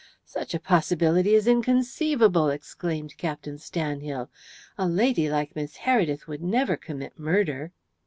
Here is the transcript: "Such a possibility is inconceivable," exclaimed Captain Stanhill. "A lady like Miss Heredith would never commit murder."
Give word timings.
"Such 0.25 0.55
a 0.55 0.59
possibility 0.59 1.35
is 1.35 1.45
inconceivable," 1.45 2.49
exclaimed 2.49 3.15
Captain 3.17 3.59
Stanhill. 3.59 4.29
"A 4.75 4.87
lady 4.87 5.29
like 5.29 5.55
Miss 5.55 5.77
Heredith 5.77 6.25
would 6.27 6.41
never 6.41 6.75
commit 6.75 7.19
murder." 7.19 7.71